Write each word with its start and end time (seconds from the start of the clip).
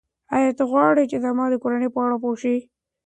ایا 0.35 0.51
ته 0.57 0.63
غواړې 0.71 1.03
چې 1.11 1.17
زما 1.25 1.45
د 1.49 1.55
کورنۍ 1.63 1.89
په 1.93 1.99
اړه 2.05 2.17
پوه 2.21 2.35
شې؟ 2.41 2.55